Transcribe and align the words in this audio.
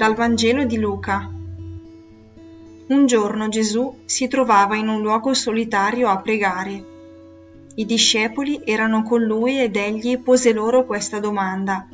dal 0.00 0.14
Vangelo 0.14 0.64
di 0.64 0.78
Luca. 0.78 1.30
Un 2.86 3.04
giorno 3.04 3.48
Gesù 3.48 3.98
si 4.06 4.28
trovava 4.28 4.74
in 4.74 4.88
un 4.88 5.02
luogo 5.02 5.34
solitario 5.34 6.08
a 6.08 6.16
pregare. 6.16 6.84
I 7.74 7.84
discepoli 7.84 8.62
erano 8.64 9.02
con 9.02 9.20
lui 9.20 9.60
ed 9.60 9.76
egli 9.76 10.18
pose 10.18 10.54
loro 10.54 10.86
questa 10.86 11.20
domanda. 11.20 11.86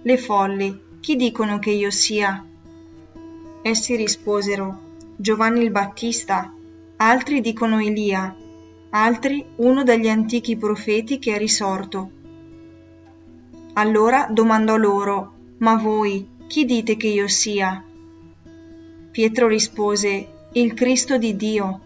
Le 0.00 0.16
folli, 0.16 0.80
chi 1.00 1.16
dicono 1.16 1.58
che 1.58 1.72
io 1.72 1.90
sia? 1.90 2.42
Essi 3.60 3.94
risposero, 3.94 4.78
Giovanni 5.14 5.60
il 5.60 5.70
Battista, 5.70 6.50
altri 6.96 7.42
dicono 7.42 7.78
Elia, 7.78 8.34
altri 8.88 9.44
uno 9.56 9.82
degli 9.82 10.08
antichi 10.08 10.56
profeti 10.56 11.18
che 11.18 11.34
è 11.34 11.38
risorto. 11.38 12.10
Allora 13.74 14.28
domandò 14.30 14.76
loro, 14.76 15.32
Ma 15.58 15.76
voi, 15.76 16.31
chi 16.52 16.66
dite 16.66 16.98
che 16.98 17.06
io 17.06 17.28
sia? 17.28 17.82
Pietro 19.10 19.48
rispose, 19.48 20.28
Il 20.52 20.74
Cristo 20.74 21.16
di 21.16 21.34
Dio. 21.34 21.80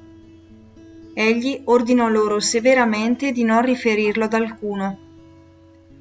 Egli 1.15 1.61
ordinò 1.66 2.09
loro 2.09 2.41
severamente 2.41 3.30
di 3.30 3.45
non 3.45 3.62
riferirlo 3.62 4.24
ad 4.24 4.34
alcuno. 4.34 4.98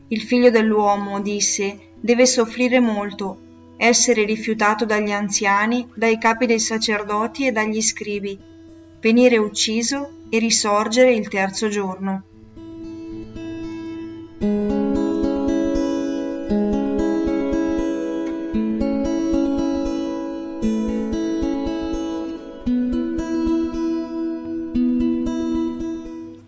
Il 0.07 0.19
figlio 0.19 0.49
dell'uomo, 0.49 1.21
disse, 1.21 1.91
deve 1.99 2.25
soffrire 2.25 2.79
molto, 2.79 3.37
essere 3.77 4.25
rifiutato 4.25 4.83
dagli 4.83 5.11
anziani, 5.11 5.87
dai 5.93 6.17
capi 6.17 6.47
dei 6.47 6.59
sacerdoti 6.59 7.45
e 7.45 7.51
dagli 7.51 7.83
scribi, 7.83 8.35
venire 8.99 9.37
ucciso 9.37 10.09
e 10.27 10.39
risorgere 10.39 11.13
il 11.13 11.27
terzo 11.27 11.67
giorno. 11.67 12.23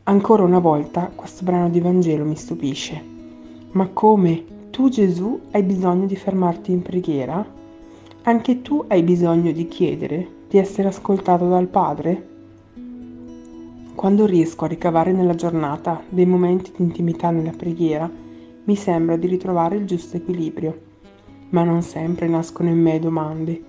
Ancora 0.09 0.44
una 0.44 0.59
volta 0.59 1.11
questo 1.13 1.44
brano 1.44 1.69
di 1.69 1.81
Vangelo 1.81 2.23
mi 2.23 2.38
stupisce. 2.38 3.03
Ma 3.72 3.89
come? 3.89 4.69
Tu 4.69 4.88
Gesù 4.88 5.38
hai 5.52 5.64
bisogno 5.64 6.05
di 6.05 6.16
fermarti 6.16 6.72
in 6.72 6.81
preghiera? 6.81 7.45
Anche 8.22 8.61
tu 8.61 8.86
hai 8.88 9.03
bisogno 9.03 9.52
di 9.52 9.67
chiedere, 9.67 10.25
di 10.47 10.59
essere 10.59 10.88
ascoltato 10.88 11.49
dal 11.49 11.67
Padre? 11.67 12.27
Quando 13.95 14.25
riesco 14.25 14.64
a 14.64 14.69
ricavare 14.69 15.11
nella 15.11 15.36
giornata 15.36 16.02
dei 16.08 16.25
momenti 16.25 16.71
di 16.73 16.83
intimità 16.83 17.30
nella 17.30 17.52
preghiera, 17.52 18.09
mi 18.64 18.75
sembra 18.77 19.17
di 19.17 19.27
ritrovare 19.27 19.75
il 19.75 19.86
giusto 19.86 20.16
equilibrio. 20.16 20.80
Ma 21.49 21.64
non 21.64 21.81
sempre 21.81 22.30
nascono 22.30 22.69
in 22.69 22.81
me 22.81 22.97
domande, 22.99 23.61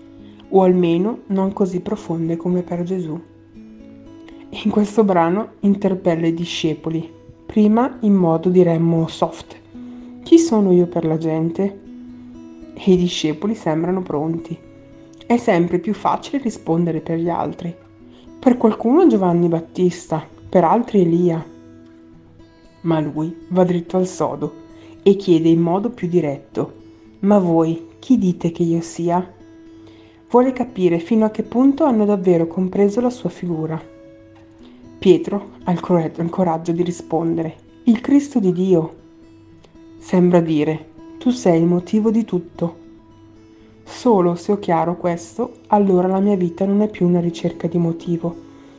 o 0.50 0.62
almeno 0.62 1.22
non 1.26 1.52
così 1.52 1.80
profonde 1.80 2.36
come 2.36 2.62
per 2.62 2.84
Gesù. 2.84 3.20
In 4.50 4.70
questo 4.70 5.04
brano 5.04 5.50
interpella 5.60 6.26
i 6.26 6.32
discepoli, 6.32 7.06
prima 7.44 7.98
in 8.00 8.14
modo 8.14 8.48
diremmo 8.48 9.06
soft. 9.06 9.54
Chi 10.22 10.38
sono 10.38 10.72
io 10.72 10.86
per 10.86 11.04
la 11.04 11.18
gente? 11.18 11.80
E 12.72 12.92
i 12.92 12.96
discepoli 12.96 13.54
sembrano 13.54 14.00
pronti. 14.00 14.58
È 15.26 15.36
sempre 15.36 15.78
più 15.78 15.92
facile 15.92 16.42
rispondere 16.42 17.00
per 17.00 17.18
gli 17.18 17.28
altri. 17.28 17.74
Per 18.38 18.56
qualcuno 18.56 19.06
Giovanni 19.06 19.48
Battista, 19.48 20.26
per 20.48 20.64
altri 20.64 21.02
Elia. 21.02 21.44
Ma 22.80 23.00
lui 23.00 23.36
va 23.48 23.64
dritto 23.64 23.98
al 23.98 24.06
sodo 24.06 24.54
e 25.02 25.14
chiede 25.16 25.50
in 25.50 25.60
modo 25.60 25.90
più 25.90 26.08
diretto, 26.08 26.72
ma 27.20 27.38
voi 27.38 27.88
chi 27.98 28.16
dite 28.16 28.50
che 28.50 28.62
io 28.62 28.80
sia? 28.80 29.30
Vuole 30.30 30.52
capire 30.52 30.98
fino 31.00 31.26
a 31.26 31.30
che 31.30 31.42
punto 31.42 31.84
hanno 31.84 32.06
davvero 32.06 32.46
compreso 32.46 33.02
la 33.02 33.10
sua 33.10 33.28
figura 33.28 33.96
Pietro 34.98 35.50
ha 35.62 35.70
il 35.70 36.28
coraggio 36.28 36.72
di 36.72 36.82
rispondere, 36.82 37.54
il 37.84 38.00
Cristo 38.00 38.40
di 38.40 38.50
Dio. 38.50 38.96
Sembra 39.96 40.40
dire, 40.40 40.88
tu 41.18 41.30
sei 41.30 41.60
il 41.60 41.66
motivo 41.66 42.10
di 42.10 42.24
tutto. 42.24 42.76
Solo 43.84 44.34
se 44.34 44.50
ho 44.50 44.58
chiaro 44.58 44.96
questo, 44.96 45.58
allora 45.68 46.08
la 46.08 46.18
mia 46.18 46.34
vita 46.34 46.64
non 46.64 46.80
è 46.80 46.90
più 46.90 47.06
una 47.06 47.20
ricerca 47.20 47.68
di 47.68 47.78
motivo, 47.78 48.34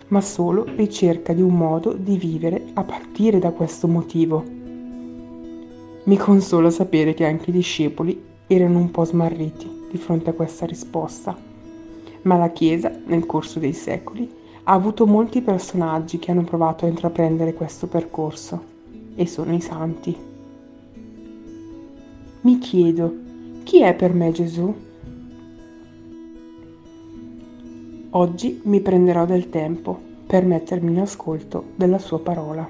ma 0.10 0.20
solo 0.20 0.66
ricerca 0.76 1.32
di 1.32 1.42
un 1.42 1.56
modo 1.56 1.94
di 1.94 2.18
vivere 2.18 2.66
a 2.74 2.84
partire 2.84 3.40
da 3.40 3.52
questo 3.52 3.88
motivo. 3.88 4.44
Mi 6.04 6.18
consola 6.18 6.70
sapere 6.70 7.14
che 7.14 7.26
anche 7.26 7.50
i 7.50 7.54
discepoli 7.54 8.22
erano 8.46 8.80
un 8.80 8.92
po' 8.92 9.06
smarriti 9.06 9.88
di 9.90 9.98
fronte 9.98 10.32
a 10.32 10.34
questa 10.34 10.66
risposta, 10.66 11.34
ma 12.24 12.36
la 12.36 12.50
Chiesa, 12.50 12.92
nel 13.06 13.26
corso 13.26 13.60
dei 13.60 13.74
secoli, 13.74 14.39
ha 14.70 14.74
avuto 14.74 15.08
molti 15.08 15.42
personaggi 15.42 16.20
che 16.20 16.30
hanno 16.30 16.44
provato 16.44 16.86
a 16.86 16.90
intraprendere 16.90 17.56
questo 17.56 17.88
percorso 17.88 18.64
e 19.16 19.26
sono 19.26 19.56
i 19.56 19.62
santi. 19.62 20.16
Mi 22.42 22.60
chiedo, 22.60 23.12
chi 23.64 23.82
è 23.82 23.96
per 23.96 24.14
me 24.14 24.32
Gesù? 24.32 24.72
Oggi 28.12 28.62
mi 28.66 28.80
prenderò 28.82 29.26
del 29.26 29.50
tempo 29.50 30.00
per 30.28 30.46
mettermi 30.46 30.92
in 30.92 31.00
ascolto 31.00 31.70
della 31.74 31.98
sua 31.98 32.20
parola. 32.20 32.70